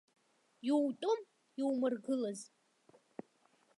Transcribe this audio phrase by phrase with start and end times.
[0.69, 1.19] Иутәым,
[1.59, 2.39] иумыргылаз.